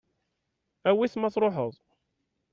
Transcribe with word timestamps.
Awi-t 0.89 1.15
ma 1.17 1.29
tṛuḥeḍ. 1.33 1.73